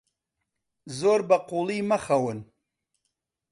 [0.97, 2.39] زۆر بەقووڵی مەخەون.